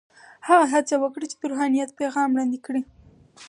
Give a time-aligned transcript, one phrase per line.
[0.47, 2.81] هغه هڅه وکړه چې د روحانیت پیغام وړاندې کړي.